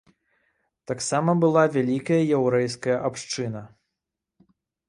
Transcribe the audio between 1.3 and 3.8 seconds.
была вялікая яўрэйская абшчына.